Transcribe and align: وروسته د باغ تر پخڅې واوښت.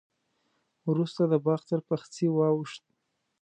وروسته 0.89 1.21
د 1.31 1.33
باغ 1.45 1.61
تر 1.69 1.79
پخڅې 1.87 2.25
واوښت. 2.31 2.83